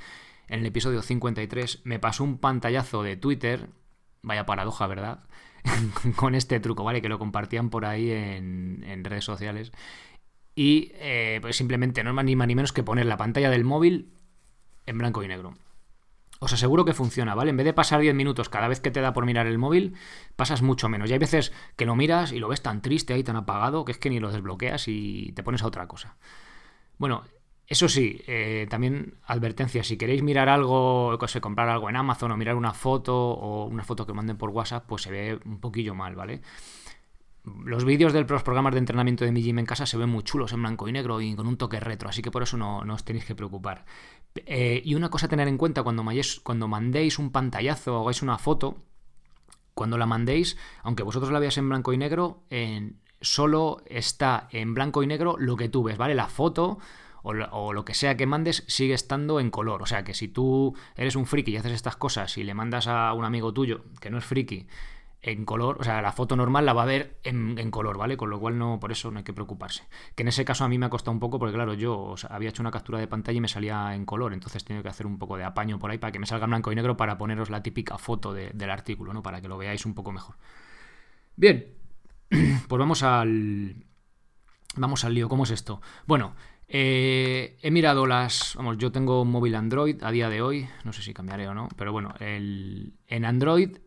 en 0.47 0.59
el 0.59 0.65
episodio 0.65 1.01
53, 1.01 1.81
me 1.83 1.99
pasó 1.99 2.23
un 2.23 2.37
pantallazo 2.37 3.03
de 3.03 3.17
Twitter, 3.17 3.69
vaya 4.21 4.45
paradoja, 4.45 4.87
¿verdad? 4.87 5.23
Con 6.15 6.35
este 6.35 6.59
truco, 6.59 6.83
¿vale? 6.83 7.01
Que 7.01 7.09
lo 7.09 7.19
compartían 7.19 7.69
por 7.69 7.85
ahí 7.85 8.11
en, 8.11 9.03
redes 9.03 9.25
sociales. 9.25 9.71
Y 10.55 10.91
eh, 10.95 11.39
pues 11.41 11.55
simplemente 11.55 12.03
no 12.03 12.17
es 12.17 12.25
ni 12.25 12.35
más 12.35 12.47
ni 12.47 12.55
menos 12.55 12.73
que 12.73 12.83
poner 12.83 13.05
la 13.05 13.17
pantalla 13.17 13.49
del 13.49 13.63
móvil 13.63 14.13
en 14.85 14.97
blanco 14.97 15.23
y 15.23 15.27
negro. 15.27 15.53
Os 16.39 16.53
aseguro 16.53 16.85
que 16.85 16.93
funciona, 16.93 17.35
¿vale? 17.35 17.49
En 17.49 17.57
vez 17.57 17.65
de 17.65 17.73
pasar 17.73 17.99
10 17.99 18.15
minutos 18.15 18.47
cada 18.47 18.69
vez 18.69 18.79
que 18.79 18.91
te 18.91 19.01
da 19.01 19.11
por 19.11 19.25
mirar 19.25 19.45
el 19.45 19.57
móvil, 19.57 19.95
pasas 20.37 20.61
mucho 20.61 20.87
menos. 20.87 21.09
Y 21.09 21.13
hay 21.13 21.19
veces 21.19 21.51
que 21.75 21.85
lo 21.85 21.95
miras 21.95 22.31
y 22.31 22.39
lo 22.39 22.47
ves 22.47 22.61
tan 22.61 22.81
triste 22.81 23.13
ahí, 23.13 23.23
tan 23.23 23.35
apagado, 23.35 23.83
que 23.83 23.91
es 23.91 23.97
que 23.97 24.09
ni 24.09 24.19
lo 24.21 24.31
desbloqueas 24.31 24.87
y 24.87 25.33
te 25.33 25.43
pones 25.43 25.63
a 25.63 25.67
otra 25.67 25.87
cosa. 25.87 26.15
Bueno, 26.97 27.23
eso 27.67 27.89
sí, 27.89 28.21
eh, 28.25 28.67
también 28.69 29.15
advertencia, 29.25 29.83
si 29.83 29.97
queréis 29.97 30.23
mirar 30.23 30.47
algo, 30.47 31.09
o 31.09 31.19
comprar 31.41 31.67
algo 31.67 31.89
en 31.89 31.97
Amazon 31.97 32.31
o 32.31 32.37
mirar 32.37 32.55
una 32.55 32.73
foto 32.73 33.15
o 33.15 33.65
una 33.65 33.83
foto 33.83 34.05
que 34.07 34.13
manden 34.13 34.37
por 34.37 34.49
WhatsApp, 34.49 34.85
pues 34.87 35.03
se 35.03 35.11
ve 35.11 35.39
un 35.45 35.59
poquillo 35.59 35.93
mal, 35.93 36.15
¿vale? 36.15 36.41
los 37.65 37.85
vídeos 37.85 38.13
de 38.13 38.23
los 38.23 38.43
programas 38.43 38.73
de 38.73 38.79
entrenamiento 38.79 39.25
de 39.25 39.31
mi 39.31 39.41
gym 39.41 39.59
en 39.59 39.65
casa 39.65 39.85
se 39.85 39.97
ven 39.97 40.09
muy 40.09 40.23
chulos 40.23 40.53
en 40.53 40.61
blanco 40.61 40.87
y 40.87 40.91
negro 40.91 41.21
y 41.21 41.35
con 41.35 41.47
un 41.47 41.57
toque 41.57 41.79
retro, 41.79 42.09
así 42.09 42.21
que 42.21 42.31
por 42.31 42.43
eso 42.43 42.57
no, 42.57 42.79
os 42.79 43.03
tenéis 43.03 43.25
que 43.25 43.35
preocupar. 43.35 43.85
Eh, 44.35 44.81
y 44.85 44.95
una 44.95 45.09
cosa 45.09 45.25
a 45.25 45.29
tener 45.29 45.47
en 45.47 45.57
cuenta 45.57 45.83
cuando, 45.83 46.05
cuando 46.43 46.67
mandéis 46.67 47.19
un 47.19 47.31
pantallazo 47.31 47.97
o 47.97 48.01
hagáis 48.01 48.21
una 48.21 48.37
foto, 48.37 48.77
cuando 49.73 49.97
la 49.97 50.05
mandéis, 50.05 50.57
aunque 50.83 51.03
vosotros 51.03 51.31
la 51.31 51.39
veáis 51.39 51.57
en 51.57 51.69
blanco 51.69 51.93
y 51.93 51.97
negro, 51.97 52.43
solo 53.21 53.81
está 53.85 54.47
en 54.51 54.73
blanco 54.73 55.03
y 55.03 55.07
negro 55.07 55.35
lo 55.37 55.55
que 55.55 55.69
tú 55.69 55.83
ves, 55.83 55.97
¿vale? 55.97 56.15
La 56.15 56.27
foto 56.27 56.79
o 57.21 57.73
lo, 57.73 57.85
que 57.85 57.93
sea 57.93 58.15
que 58.15 58.25
mandes 58.25 58.63
sigue 58.67 58.93
estando 58.93 59.39
en 59.39 59.51
color. 59.51 59.81
O 59.81 59.85
sea 59.85 60.03
que 60.03 60.13
si 60.13 60.27
tú 60.27 60.75
eres 60.95 61.15
un 61.15 61.25
friki 61.25 61.51
y 61.51 61.57
haces 61.57 61.73
estas 61.73 61.95
cosas 61.95 62.37
y 62.37 62.43
le 62.43 62.53
mandas 62.53 62.87
a 62.87 63.13
un 63.13 63.25
amigo 63.25 63.53
tuyo 63.53 63.83
que 63.99 64.09
no 64.09 64.17
es 64.17 64.25
friki 64.25 64.67
en 65.21 65.43
color, 65.43 65.77
o 65.79 65.83
sea, 65.83 66.01
la 66.01 66.13
foto 66.13 66.35
normal 66.35 66.65
la 66.65 66.73
va 66.73 66.83
a 66.83 66.85
ver 66.85 67.19
en, 67.23 67.71
color, 67.71 67.97
¿vale? 67.97 68.15
Con 68.15 68.29
lo 68.29 68.39
cual 68.39 68.57
no, 68.57 68.79
por 68.79 68.91
eso 68.91 69.11
no 69.11 69.17
hay 69.17 69.23
que 69.23 69.33
preocuparse. 69.33 69.83
Que 70.15 70.23
en 70.23 70.29
ese 70.29 70.45
caso 70.45 70.63
a 70.63 70.69
mí 70.69 70.77
me 70.77 70.85
ha 70.85 70.89
costado 70.89 71.11
un 71.11 71.19
poco 71.19 71.39
porque, 71.39 71.53
claro, 71.53 71.73
yo 71.73 72.15
había 72.29 72.49
hecho 72.49 72.63
una 72.63 72.71
captura 72.71 72.99
de 72.99 73.07
pantalla 73.07 73.37
y 73.37 73.41
me 73.41 73.49
salía 73.49 73.93
en 73.95 74.05
color, 74.05 74.33
entonces 74.33 74.63
tengo 74.63 74.81
que 74.81 74.87
hacer 74.87 75.05
un 75.05 75.17
poco 75.17 75.35
de 75.35 75.43
apaño 75.43 75.77
por 75.77 75.91
ahí 75.91 75.97
para 75.97 76.11
que 76.11 76.19
me 76.19 76.25
salga 76.25 76.45
blanco 76.45 76.71
y 76.71 76.75
negro 76.75 76.95
para 76.95 77.17
poneros 77.17 77.49
la 77.49 77.61
típica 77.61 77.97
foto 77.97 78.33
del 78.33 78.69
artículo, 78.69 79.13
¿no? 79.13 79.21
Para 79.21 79.41
que 79.41 79.49
lo 79.49 79.57
veáis 79.57 79.85
un 79.85 79.93
poco 79.93 80.11
mejor. 80.11 80.35
Bien, 81.35 81.67
pues 82.67 82.79
vamos 82.79 83.03
al... 83.03 83.85
Vamos 84.75 85.03
al 85.03 85.15
lío, 85.15 85.27
¿cómo 85.27 85.43
es 85.43 85.51
esto? 85.51 85.81
Bueno, 86.05 86.35
eh, 86.67 87.57
he 87.61 87.71
mirado 87.71 88.05
las. 88.05 88.53
Vamos, 88.55 88.77
yo 88.77 88.91
tengo 88.91 89.23
un 89.23 89.31
móvil 89.31 89.55
Android 89.55 90.01
a 90.03 90.11
día 90.11 90.29
de 90.29 90.43
hoy. 90.43 90.69
No 90.85 90.93
sé 90.93 91.01
si 91.01 91.11
cambiaré 91.11 91.47
o 91.47 91.55
no. 91.55 91.67
Pero 91.75 91.91
bueno, 91.91 92.13
el, 92.19 92.93
en 93.07 93.25
Android 93.25 93.79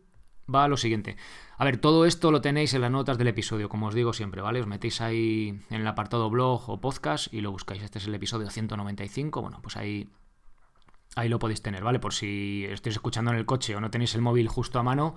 va 0.53 0.63
a 0.63 0.67
lo 0.67 0.77
siguiente. 0.77 1.17
A 1.57 1.65
ver, 1.65 1.77
todo 1.77 2.05
esto 2.05 2.31
lo 2.31 2.41
tenéis 2.41 2.73
en 2.73 2.81
las 2.81 2.91
notas 2.91 3.17
del 3.17 3.27
episodio, 3.27 3.69
como 3.69 3.87
os 3.87 3.95
digo 3.95 4.13
siempre, 4.13 4.41
¿vale? 4.41 4.59
Os 4.59 4.67
metéis 4.67 5.01
ahí 5.01 5.59
en 5.69 5.81
el 5.81 5.87
apartado 5.87 6.29
blog 6.29 6.69
o 6.69 6.81
podcast 6.81 7.33
y 7.33 7.41
lo 7.41 7.51
buscáis. 7.51 7.83
Este 7.83 7.99
es 7.99 8.07
el 8.07 8.15
episodio 8.15 8.49
195. 8.49 9.41
Bueno, 9.41 9.59
pues 9.61 9.77
ahí, 9.77 10.09
ahí 11.15 11.29
lo 11.29 11.39
podéis 11.39 11.61
tener, 11.61 11.83
¿vale? 11.83 11.99
Por 11.99 12.13
si 12.13 12.65
estáis 12.69 12.95
escuchando 12.95 13.31
en 13.31 13.37
el 13.37 13.45
coche 13.45 13.75
o 13.75 13.81
no 13.81 13.91
tenéis 13.91 14.15
el 14.15 14.21
móvil 14.21 14.47
justo 14.47 14.79
a 14.79 14.83
mano, 14.83 15.15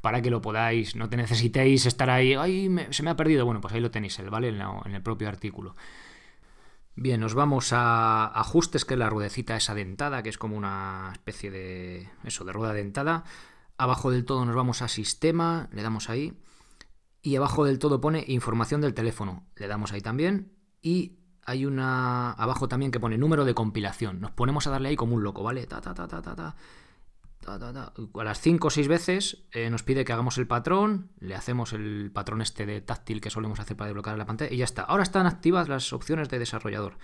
para 0.00 0.22
que 0.22 0.30
lo 0.30 0.40
podáis, 0.40 0.96
no 0.96 1.08
te 1.08 1.16
necesitéis 1.16 1.86
estar 1.86 2.08
ahí, 2.10 2.34
¡ay! 2.34 2.68
se 2.90 3.02
me 3.02 3.10
ha 3.10 3.16
perdido. 3.16 3.44
Bueno, 3.44 3.60
pues 3.60 3.74
ahí 3.74 3.80
lo 3.80 3.90
tenéis, 3.90 4.20
¿vale? 4.30 4.48
En, 4.48 4.60
en 4.60 4.94
el 4.94 5.02
propio 5.02 5.28
artículo. 5.28 5.76
Bien, 7.00 7.20
nos 7.20 7.34
vamos 7.34 7.72
a 7.72 8.26
ajustes, 8.26 8.84
que 8.84 8.94
es 8.94 8.98
la 8.98 9.08
ruedecita 9.08 9.54
esa 9.56 9.74
dentada, 9.74 10.24
que 10.24 10.30
es 10.30 10.38
como 10.38 10.56
una 10.56 11.10
especie 11.12 11.48
de 11.48 12.08
eso, 12.24 12.44
de 12.44 12.52
rueda 12.52 12.72
dentada. 12.72 13.22
Abajo 13.78 14.10
del 14.10 14.24
todo 14.24 14.44
nos 14.44 14.56
vamos 14.56 14.82
a 14.82 14.88
sistema, 14.88 15.68
le 15.72 15.82
damos 15.82 16.10
ahí. 16.10 16.36
Y 17.22 17.36
abajo 17.36 17.64
del 17.64 17.78
todo 17.78 18.00
pone 18.00 18.24
información 18.28 18.80
del 18.80 18.94
teléfono, 18.94 19.46
le 19.56 19.68
damos 19.68 19.92
ahí 19.92 20.00
también. 20.00 20.52
Y 20.82 21.18
hay 21.44 21.64
una 21.64 22.32
abajo 22.32 22.68
también 22.68 22.90
que 22.90 23.00
pone 23.00 23.16
número 23.16 23.44
de 23.44 23.54
compilación. 23.54 24.20
Nos 24.20 24.32
ponemos 24.32 24.66
a 24.66 24.70
darle 24.70 24.90
ahí 24.90 24.96
como 24.96 25.14
un 25.14 25.22
loco, 25.22 25.42
¿vale? 25.42 25.66
Ta, 25.66 25.80
ta, 25.80 25.94
ta, 25.94 26.06
ta, 26.06 26.20
ta, 26.20 26.36
ta. 26.36 26.56
A 27.46 28.24
las 28.24 28.40
5 28.40 28.66
o 28.66 28.70
6 28.70 28.88
veces 28.88 29.46
eh, 29.52 29.70
nos 29.70 29.82
pide 29.82 30.04
que 30.04 30.12
hagamos 30.12 30.36
el 30.38 30.46
patrón, 30.46 31.12
le 31.18 31.34
hacemos 31.34 31.72
el 31.72 32.10
patrón 32.12 32.42
este 32.42 32.66
de 32.66 32.80
táctil 32.80 33.20
que 33.20 33.30
solemos 33.30 33.60
hacer 33.60 33.76
para 33.76 33.88
desbloquear 33.88 34.18
la 34.18 34.26
pantalla 34.26 34.52
y 34.52 34.58
ya 34.58 34.64
está. 34.64 34.82
Ahora 34.82 35.02
están 35.02 35.26
activas 35.26 35.68
las 35.68 35.92
opciones 35.92 36.28
de 36.28 36.38
desarrollador. 36.38 36.98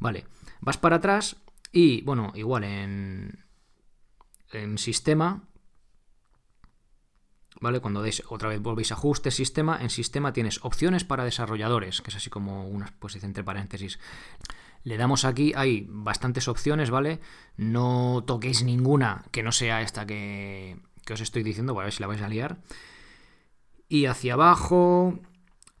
Vale, 0.00 0.26
vas 0.60 0.78
para 0.78 0.96
atrás 0.96 1.36
y, 1.70 2.02
bueno, 2.02 2.32
igual 2.34 2.64
en, 2.64 3.44
en 4.52 4.78
sistema, 4.78 5.44
¿vale? 7.60 7.80
Cuando 7.80 8.02
deis 8.02 8.22
otra 8.28 8.48
vez 8.48 8.60
volvéis 8.60 8.92
a 8.92 8.94
ajuste 8.94 9.30
sistema, 9.30 9.78
en 9.80 9.90
sistema 9.90 10.32
tienes 10.32 10.60
opciones 10.62 11.04
para 11.04 11.24
desarrolladores, 11.24 12.00
que 12.02 12.10
es 12.10 12.16
así 12.16 12.30
como 12.30 12.66
una 12.68 12.92
pues 12.98 13.16
entre 13.22 13.44
paréntesis. 13.44 13.98
Le 14.82 14.96
damos 14.96 15.24
aquí, 15.24 15.52
hay 15.56 15.86
bastantes 15.88 16.46
opciones, 16.48 16.90
¿vale? 16.90 17.20
No 17.56 18.22
toquéis 18.26 18.62
ninguna 18.62 19.24
que 19.32 19.42
no 19.42 19.50
sea 19.50 19.82
esta 19.82 20.06
que, 20.06 20.78
os 21.10 21.20
estoy 21.20 21.42
diciendo, 21.42 21.74
para 21.74 21.86
ver 21.86 21.92
si 21.92 22.02
la 22.02 22.06
vais 22.06 22.22
a 22.22 22.28
liar. 22.28 22.58
Y 23.88 24.06
hacia 24.06 24.34
abajo, 24.34 25.18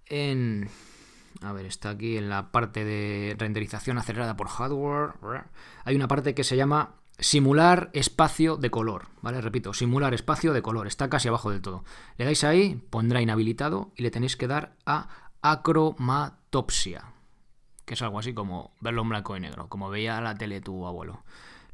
en... 0.06 0.68
A 1.42 1.52
ver, 1.52 1.66
está 1.66 1.90
aquí 1.90 2.16
en 2.16 2.28
la 2.28 2.50
parte 2.50 2.84
de 2.84 3.36
renderización 3.38 3.98
acelerada 3.98 4.36
por 4.36 4.48
hardware. 4.48 5.12
Hay 5.84 5.94
una 5.94 6.08
parte 6.08 6.34
que 6.34 6.44
se 6.44 6.56
llama 6.56 6.96
simular 7.18 7.90
espacio 7.92 8.56
de 8.56 8.70
color, 8.70 9.06
¿vale? 9.22 9.40
Repito, 9.40 9.72
simular 9.72 10.14
espacio 10.14 10.52
de 10.52 10.62
color, 10.62 10.86
está 10.86 11.08
casi 11.08 11.28
abajo 11.28 11.50
del 11.50 11.62
todo. 11.62 11.84
Le 12.16 12.24
dais 12.24 12.44
ahí, 12.44 12.82
pondrá 12.90 13.20
inhabilitado 13.20 13.92
y 13.96 14.02
le 14.02 14.10
tenéis 14.10 14.36
que 14.36 14.46
dar 14.46 14.76
a 14.84 15.08
acromatopsia, 15.42 17.12
que 17.84 17.94
es 17.94 18.02
algo 18.02 18.18
así 18.18 18.34
como 18.34 18.74
verlo 18.80 19.02
en 19.02 19.08
blanco 19.08 19.36
y 19.36 19.40
negro, 19.40 19.68
como 19.68 19.88
veía 19.88 20.20
la 20.20 20.34
tele 20.34 20.60
tu 20.60 20.86
abuelo. 20.86 21.24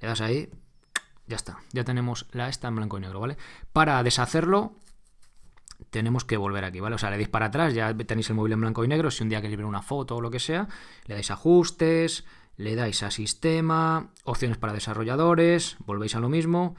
Le 0.00 0.08
das 0.08 0.20
ahí, 0.20 0.50
ya 1.26 1.36
está, 1.36 1.58
ya 1.72 1.84
tenemos 1.84 2.26
la 2.32 2.48
esta 2.48 2.68
en 2.68 2.76
blanco 2.76 2.98
y 2.98 3.00
negro, 3.00 3.20
¿vale? 3.20 3.36
Para 3.72 4.02
deshacerlo, 4.02 4.76
tenemos 5.90 6.24
que 6.24 6.36
volver 6.36 6.64
aquí, 6.64 6.80
¿vale? 6.80 6.94
O 6.94 6.98
sea, 6.98 7.10
le 7.10 7.16
dais 7.16 7.28
para 7.28 7.46
atrás, 7.46 7.74
ya 7.74 7.92
tenéis 7.96 8.30
el 8.30 8.36
móvil 8.36 8.52
en 8.52 8.60
blanco 8.60 8.84
y 8.84 8.88
negro, 8.88 9.10
si 9.10 9.22
un 9.22 9.28
día 9.28 9.40
queréis 9.40 9.56
ver 9.56 9.66
una 9.66 9.82
foto 9.82 10.16
o 10.16 10.20
lo 10.20 10.30
que 10.30 10.38
sea, 10.38 10.68
le 11.06 11.14
dais 11.14 11.30
ajustes, 11.30 12.24
le 12.56 12.74
dais 12.76 13.02
a 13.02 13.10
sistema, 13.10 14.12
opciones 14.24 14.58
para 14.58 14.72
desarrolladores, 14.72 15.76
volvéis 15.80 16.14
a 16.14 16.20
lo 16.20 16.28
mismo, 16.28 16.76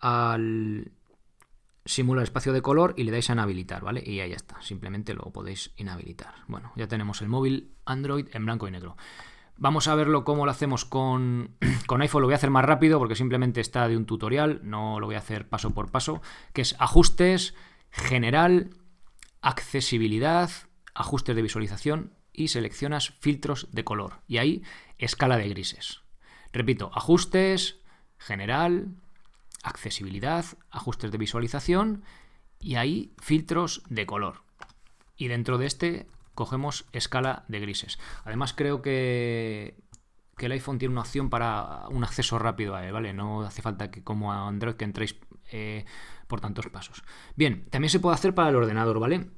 al 0.00 0.92
simular 1.84 2.24
espacio 2.24 2.52
de 2.52 2.62
color 2.62 2.94
y 2.96 3.04
le 3.04 3.12
dais 3.12 3.28
a 3.30 3.34
inhabilitar, 3.34 3.82
¿vale? 3.82 4.02
Y 4.04 4.20
ahí 4.20 4.30
ya 4.30 4.36
está, 4.36 4.60
simplemente 4.62 5.14
lo 5.14 5.30
podéis 5.32 5.72
inhabilitar. 5.76 6.34
Bueno, 6.48 6.72
ya 6.76 6.88
tenemos 6.88 7.20
el 7.22 7.28
móvil 7.28 7.74
Android 7.84 8.26
en 8.32 8.44
blanco 8.44 8.66
y 8.66 8.70
negro. 8.70 8.96
Vamos 9.56 9.86
a 9.86 9.94
verlo 9.94 10.24
cómo 10.24 10.46
lo 10.46 10.50
hacemos 10.50 10.84
con, 10.84 11.56
con, 11.86 12.02
iPhone. 12.02 12.22
Lo 12.22 12.26
voy 12.26 12.34
a 12.34 12.36
hacer 12.36 12.50
más 12.50 12.64
rápido 12.64 12.98
porque 12.98 13.14
simplemente 13.14 13.60
está 13.60 13.86
de 13.86 13.96
un 13.96 14.06
tutorial, 14.06 14.60
no 14.64 14.98
lo 14.98 15.06
voy 15.06 15.14
a 15.14 15.18
hacer 15.18 15.48
paso 15.48 15.70
por 15.70 15.90
paso, 15.90 16.22
que 16.52 16.62
es 16.62 16.74
ajustes, 16.78 17.54
general, 17.90 18.70
accesibilidad, 19.42 20.50
ajustes 20.94 21.36
de 21.36 21.42
visualización 21.42 22.14
y 22.34 22.48
seleccionas 22.48 23.14
filtros 23.20 23.68
de 23.72 23.84
color. 23.84 24.20
Y 24.26 24.38
ahí 24.38 24.62
escala 24.98 25.38
de 25.38 25.48
grises. 25.48 26.02
Repito, 26.52 26.90
ajustes, 26.94 27.78
general, 28.18 28.88
accesibilidad, 29.62 30.44
ajustes 30.70 31.10
de 31.10 31.18
visualización 31.18 32.04
y 32.58 32.76
ahí 32.76 33.12
filtros 33.20 33.82
de 33.88 34.06
color. 34.06 34.42
Y 35.16 35.28
dentro 35.28 35.58
de 35.58 35.66
este 35.66 36.06
cogemos 36.34 36.86
escala 36.92 37.44
de 37.48 37.60
grises. 37.60 37.98
Además 38.24 38.52
creo 38.52 38.82
que, 38.82 39.82
el 40.38 40.52
iPhone 40.52 40.78
tiene 40.78 40.92
una 40.92 41.02
opción 41.02 41.30
para 41.30 41.88
un 41.88 42.04
acceso 42.04 42.38
rápido 42.38 42.74
a 42.74 42.84
él, 42.84 42.92
¿vale? 42.92 43.12
No 43.12 43.42
hace 43.42 43.62
falta 43.62 43.90
que 43.90 44.02
como 44.02 44.32
a 44.32 44.46
Android 44.48 44.74
que 44.74 44.84
entréis 44.84 45.16
eh, 45.50 45.84
por 46.26 46.40
tantos 46.40 46.66
pasos. 46.68 47.04
Bien, 47.36 47.64
también 47.70 47.90
se 47.90 48.00
puede 48.00 48.14
hacer 48.14 48.34
para 48.34 48.50
el 48.50 48.56
ordenador, 48.56 48.98
¿vale? 48.98 49.30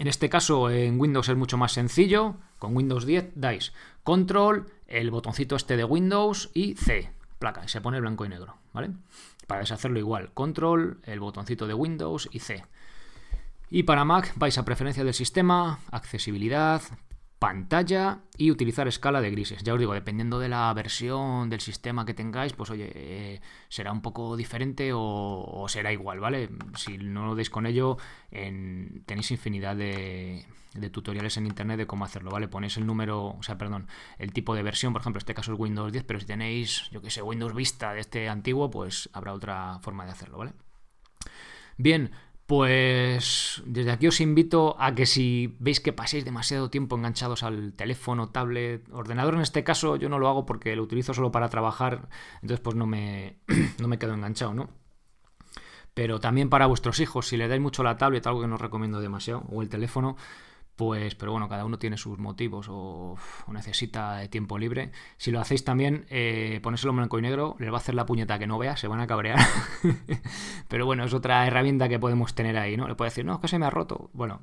En 0.00 0.08
este 0.08 0.30
caso 0.30 0.70
en 0.70 0.98
Windows 0.98 1.28
es 1.28 1.36
mucho 1.36 1.58
más 1.58 1.72
sencillo. 1.72 2.36
Con 2.58 2.74
Windows 2.74 3.04
10 3.04 3.32
dais 3.34 3.74
control, 4.02 4.72
el 4.86 5.10
botoncito 5.10 5.56
este 5.56 5.76
de 5.76 5.84
Windows 5.84 6.50
y 6.54 6.74
C, 6.74 7.12
placa, 7.38 7.66
y 7.66 7.68
se 7.68 7.82
pone 7.82 8.00
blanco 8.00 8.24
y 8.24 8.30
negro, 8.30 8.56
¿vale? 8.72 8.92
Para 9.46 9.60
deshacerlo 9.60 9.98
igual, 9.98 10.32
control, 10.32 11.00
el 11.04 11.20
botoncito 11.20 11.66
de 11.66 11.74
Windows 11.74 12.30
y 12.32 12.38
C. 12.38 12.64
Y 13.68 13.82
para 13.82 14.06
Mac 14.06 14.32
vais 14.36 14.56
a 14.56 14.64
preferencia 14.64 15.04
del 15.04 15.12
sistema, 15.12 15.80
accesibilidad, 15.90 16.80
pantalla 17.40 18.20
y 18.36 18.50
utilizar 18.50 18.86
escala 18.86 19.22
de 19.22 19.30
grises. 19.30 19.62
Ya 19.62 19.72
os 19.72 19.80
digo, 19.80 19.94
dependiendo 19.94 20.38
de 20.38 20.50
la 20.50 20.72
versión 20.74 21.48
del 21.48 21.60
sistema 21.60 22.04
que 22.04 22.12
tengáis, 22.12 22.52
pues 22.52 22.68
oye, 22.68 22.92
eh, 22.94 23.40
será 23.70 23.92
un 23.92 24.02
poco 24.02 24.36
diferente 24.36 24.90
o, 24.94 25.64
será 25.66 25.90
igual, 25.90 26.20
¿vale? 26.20 26.50
Si 26.76 26.98
no 26.98 27.26
lo 27.26 27.34
deis 27.34 27.48
con 27.48 27.64
ello, 27.64 27.96
tenéis 28.30 29.30
infinidad 29.30 29.74
de, 29.74 30.44
tutoriales 30.92 31.38
en 31.38 31.46
internet 31.46 31.78
de 31.78 31.86
cómo 31.86 32.04
hacerlo, 32.04 32.30
¿vale? 32.30 32.46
Ponéis 32.46 32.76
el 32.76 32.86
número, 32.86 33.28
o 33.28 33.42
sea, 33.42 33.56
perdón, 33.56 33.88
el 34.18 34.34
tipo 34.34 34.54
de 34.54 34.62
versión, 34.62 34.92
por 34.92 35.00
ejemplo, 35.00 35.16
en 35.16 35.22
este 35.22 35.34
caso 35.34 35.54
es 35.54 35.58
Windows 35.58 35.92
10, 35.92 36.04
pero 36.04 36.20
si 36.20 36.26
tenéis, 36.26 36.90
yo 36.90 37.00
que 37.00 37.10
sé, 37.10 37.22
Windows 37.22 37.54
Vista 37.54 37.94
de 37.94 38.00
este 38.00 38.28
antiguo, 38.28 38.70
pues 38.70 39.08
habrá 39.14 39.32
otra 39.32 39.78
forma 39.80 40.04
de 40.04 40.12
hacerlo, 40.12 40.36
¿vale? 40.36 40.52
Bien, 41.78 42.10
pues 42.50 43.62
desde 43.64 43.92
aquí 43.92 44.08
os 44.08 44.20
invito 44.20 44.74
a 44.80 44.92
que 44.96 45.06
si 45.06 45.54
veis 45.60 45.78
que 45.78 45.92
paséis 45.92 46.24
demasiado 46.24 46.68
tiempo 46.68 46.96
enganchados 46.96 47.44
al 47.44 47.74
teléfono, 47.74 48.30
tablet, 48.30 48.88
ordenador, 48.90 49.36
en 49.36 49.42
este 49.42 49.62
caso 49.62 49.94
yo 49.94 50.08
no 50.08 50.18
lo 50.18 50.26
hago 50.26 50.46
porque 50.46 50.74
lo 50.74 50.82
utilizo 50.82 51.14
solo 51.14 51.30
para 51.30 51.48
trabajar, 51.48 52.08
entonces 52.42 52.58
pues 52.58 52.74
no 52.74 52.88
me, 52.88 53.36
no 53.80 53.86
me 53.86 54.00
quedo 54.00 54.14
enganchado, 54.14 54.52
¿no? 54.52 54.68
Pero 55.94 56.18
también 56.18 56.50
para 56.50 56.66
vuestros 56.66 56.98
hijos, 56.98 57.28
si 57.28 57.36
le 57.36 57.46
dais 57.46 57.60
mucho 57.60 57.84
la 57.84 57.96
tablet, 57.96 58.26
algo 58.26 58.40
que 58.40 58.48
no 58.48 58.56
os 58.56 58.60
recomiendo 58.60 59.00
demasiado, 59.00 59.44
o 59.48 59.62
el 59.62 59.68
teléfono, 59.68 60.16
pues, 60.80 61.14
pero 61.14 61.30
bueno, 61.32 61.46
cada 61.46 61.66
uno 61.66 61.78
tiene 61.78 61.98
sus 61.98 62.18
motivos 62.18 62.68
o, 62.70 63.18
necesita 63.48 64.26
tiempo 64.28 64.56
libre. 64.56 64.92
Si 65.18 65.30
lo 65.30 65.38
hacéis 65.38 65.62
también, 65.62 66.06
eh, 66.08 66.58
ponérselo 66.62 66.92
en 66.92 66.96
blanco 66.96 67.18
y 67.18 67.22
negro, 67.22 67.54
les 67.58 67.70
va 67.70 67.74
a 67.74 67.80
hacer 67.80 67.94
la 67.94 68.06
puñeta 68.06 68.38
que 68.38 68.46
no 68.46 68.56
vea, 68.56 68.78
se 68.78 68.88
van 68.88 68.98
a 68.98 69.06
cabrear. 69.06 69.38
pero 70.68 70.86
bueno, 70.86 71.04
es 71.04 71.12
otra 71.12 71.46
herramienta 71.46 71.90
que 71.90 71.98
podemos 71.98 72.34
tener 72.34 72.56
ahí, 72.56 72.78
¿no? 72.78 72.88
Le 72.88 72.94
puede 72.94 73.10
decir, 73.10 73.26
no, 73.26 73.34
es 73.34 73.40
que 73.40 73.48
se 73.48 73.58
me 73.58 73.66
ha 73.66 73.70
roto. 73.70 74.08
Bueno, 74.14 74.40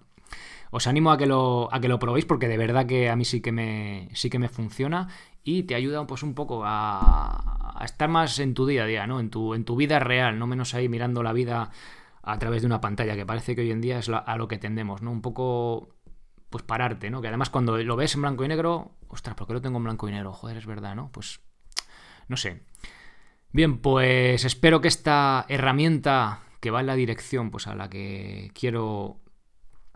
os 0.70 0.86
animo 0.86 1.10
a 1.10 1.17
que 1.17 1.25
lo, 1.25 1.74
a 1.74 1.79
que 1.79 1.88
lo 1.88 1.98
probéis 1.98 2.25
porque 2.25 2.48
de 2.48 2.58
verdad 2.58 2.86
que 2.86 3.10
a 3.10 3.15
mí 3.15 3.25
sí 3.25 3.41
que 3.41 3.51
me, 3.51 4.10
sí 4.13 4.29
que 4.29 4.38
me 4.38 4.48
funciona 4.48 5.08
y 5.44 5.63
te 5.63 5.74
ayuda 5.74 6.06
pues 6.06 6.22
un 6.22 6.36
poco 6.36 6.62
a, 6.65 7.82
estar 7.84 8.10
más 8.10 8.38
en 8.38 8.53
tu 8.53 8.67
día 8.67 8.84
a 8.84 8.86
día, 8.86 9.08
¿no? 9.08 9.20
En 9.20 9.32
tu, 9.32 9.56
en 9.56 9.65
tu 9.65 9.75
vida 9.75 9.98
real, 9.98 10.38
no 10.38 10.46
menos 10.46 10.75
ahí 10.75 10.88
mirando 10.88 11.24
la 11.24 11.34
vida 11.34 11.72
a 12.22 12.38
través 12.38 12.62
de 12.62 12.67
una 12.67 12.79
pantalla, 12.79 13.15
que 13.15 13.25
parece 13.25 13.56
que 13.56 13.62
hoy 13.62 13.72
en 13.72 13.82
día 13.82 13.98
es 13.98 14.10
a 14.10 14.38
lo 14.38 14.48
que 14.48 14.60
tendemos, 14.60 15.01
¿no? 15.01 15.12
Un 15.12 15.24
poco 15.24 15.97
pues 16.50 16.63
pararte, 16.63 17.10
¿no? 17.10 17.22
Que 17.22 17.27
además 17.27 17.50
cuando 17.50 17.77
lo 17.77 17.96
ves 17.96 18.16
en 18.16 18.22
blanco 18.22 18.46
y 18.46 18.48
negro, 18.48 18.98
ostras, 19.08 19.36
¿por 19.36 19.48
qué 19.48 19.54
lo 19.54 19.62
tengo 19.62 19.77
en 19.77 19.84
blanco 19.84 20.08
y 20.08 20.12
negro? 20.12 20.34
Joder, 20.34 20.58
es 20.58 20.66
verdad, 20.66 20.96
¿no? 20.96 21.12
Pues 21.12 21.42
no 22.27 22.38
sé. 22.38 22.63
Bien, 23.51 23.80
pues 23.80 24.46
espero 24.46 24.82
que 24.82 24.88
esta 24.88 25.46
herramienta 25.50 26.42
que 26.60 26.72
va 26.72 26.82
en 26.82 26.88
la 26.88 26.96
dirección 26.96 27.51
pues 27.51 27.68
a 27.68 27.75
la 27.75 27.89
que 27.89 28.51
quiero 28.54 29.20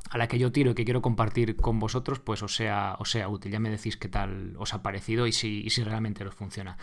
a 0.09 0.17
la 0.17 0.27
que 0.27 0.39
yo 0.39 0.51
tiro 0.51 0.71
y 0.71 0.75
que 0.75 0.83
quiero 0.83 1.01
compartir 1.01 1.55
con 1.55 1.79
vosotros, 1.79 2.19
pues 2.19 2.43
os 2.43 2.55
sea, 2.55 2.95
os 2.99 3.11
sea 3.11 3.29
útil. 3.29 3.51
Ya 3.51 3.59
me 3.59 3.69
decís 3.69 3.97
qué 3.97 4.09
tal 4.09 4.55
os 4.57 4.73
ha 4.73 4.81
parecido 4.81 5.27
y 5.27 5.31
si, 5.31 5.61
y 5.61 5.69
si 5.69 5.83
realmente 5.83 6.25
os 6.25 6.35
funciona. 6.35 6.77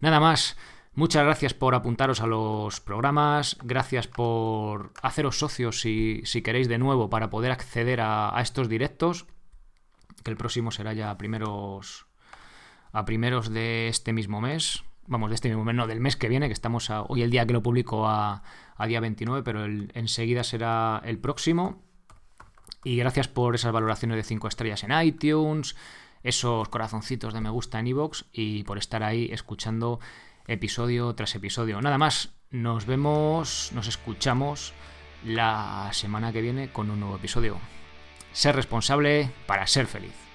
Nada 0.00 0.20
más. 0.20 0.56
Muchas 0.98 1.24
gracias 1.24 1.54
por 1.54 1.76
apuntaros 1.76 2.20
a 2.22 2.26
los 2.26 2.80
programas, 2.80 3.56
gracias 3.62 4.08
por 4.08 4.92
haceros 5.00 5.38
socios 5.38 5.80
si, 5.80 6.24
queréis 6.42 6.66
de 6.66 6.76
nuevo 6.76 7.08
para 7.08 7.30
poder 7.30 7.52
acceder 7.52 8.00
a, 8.00 8.36
estos 8.42 8.68
directos, 8.68 9.26
que 10.24 10.32
el 10.32 10.36
próximo 10.36 10.72
será 10.72 10.94
ya 10.94 11.12
a 11.12 11.16
primeros, 11.16 12.08
a 12.90 13.04
primeros 13.04 13.50
de 13.50 13.86
este 13.86 14.12
mismo 14.12 14.40
mes, 14.40 14.82
vamos, 15.06 15.30
de 15.30 15.36
este 15.36 15.48
mismo 15.50 15.62
mes, 15.62 15.76
no, 15.76 15.86
del 15.86 16.00
mes 16.00 16.16
que 16.16 16.28
viene, 16.28 16.48
que 16.48 16.52
estamos 16.52 16.90
hoy 16.90 17.22
el 17.22 17.30
día 17.30 17.46
que 17.46 17.52
lo 17.52 17.62
publico 17.62 18.08
a, 18.08 18.42
día 18.84 18.98
29, 18.98 19.44
pero 19.44 19.66
enseguida 19.66 20.42
será 20.42 21.00
el 21.04 21.20
próximo. 21.20 21.80
Y 22.82 22.96
gracias 22.96 23.28
por 23.28 23.54
esas 23.54 23.70
valoraciones 23.70 24.16
de 24.16 24.24
5 24.24 24.48
estrellas 24.48 24.82
en 24.82 24.90
iTunes, 25.00 25.76
esos 26.24 26.68
corazoncitos 26.68 27.34
de 27.34 27.40
me 27.40 27.50
gusta 27.50 27.78
en 27.78 27.86
iVoox 27.86 28.24
y 28.32 28.64
por 28.64 28.78
estar 28.78 29.04
ahí 29.04 29.28
escuchando 29.30 30.00
episodio 30.48 31.14
tras 31.14 31.34
episodio. 31.34 31.80
Nada 31.80 31.98
más, 31.98 32.30
nos 32.50 32.86
vemos, 32.86 33.70
nos 33.72 33.86
escuchamos 33.86 34.72
la 35.24 35.90
semana 35.92 36.32
que 36.32 36.42
viene 36.42 36.70
con 36.70 36.90
un 36.90 37.00
nuevo 37.00 37.16
episodio. 37.16 37.58
Ser 38.32 38.56
responsable 38.56 39.30
para 39.46 39.66
ser 39.66 39.86
feliz. 39.86 40.27